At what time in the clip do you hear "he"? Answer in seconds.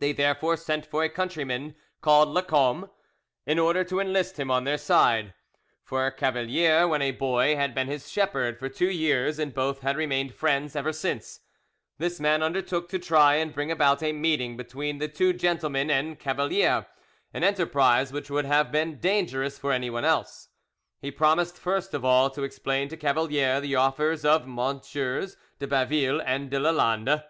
21.00-21.10